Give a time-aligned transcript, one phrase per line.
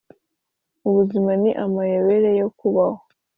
[0.87, 3.01] ubuzima ni amayobera yo kubaho,